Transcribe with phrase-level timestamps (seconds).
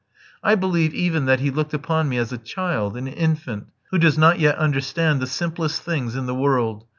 [0.41, 4.17] I believe even that he looked upon me as a child, an infant, who does
[4.17, 6.85] not yet understand the simplest things in the world.